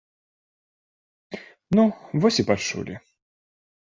[1.79, 1.83] Ну,
[2.23, 2.95] вось і пачулі.